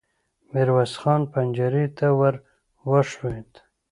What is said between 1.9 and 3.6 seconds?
ته ور وښويېد.